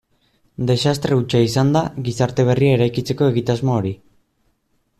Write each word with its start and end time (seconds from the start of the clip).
Desastre 0.69 1.17
hutsa 1.19 1.41
izan 1.47 1.69
da 1.75 1.83
gizarte 2.07 2.47
berria 2.47 2.79
eraikitzeko 2.79 3.29
egitasmo 3.35 3.75
hori. 3.77 3.93